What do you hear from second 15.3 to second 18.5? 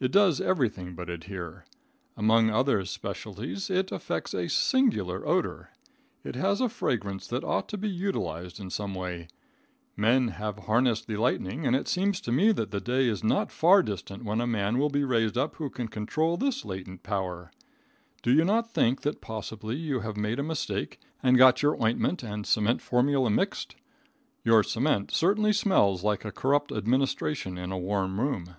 up who can control this latent power. Do you